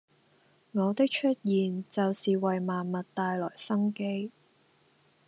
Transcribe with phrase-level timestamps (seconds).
[0.71, 4.31] 我的出現就是為萬物帶來生機